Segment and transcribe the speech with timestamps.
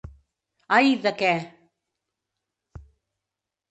[0.77, 1.31] Ai, de què...!